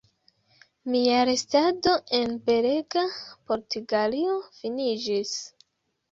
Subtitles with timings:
[0.91, 3.03] Mia restado en belega
[3.51, 5.35] Portugalio finiĝis.